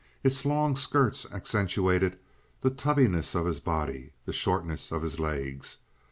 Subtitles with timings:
[0.23, 2.17] Its long skirts accentuated
[2.61, 5.77] the tubbiness of his body, the shortness of his legs.